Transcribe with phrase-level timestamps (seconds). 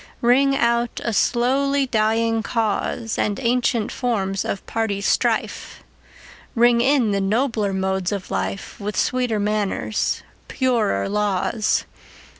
[0.21, 5.83] Ring out a slowly dying cause, And ancient forms of party strife;
[6.55, 11.85] Ring in the nobler modes of life, With sweeter manners, purer laws.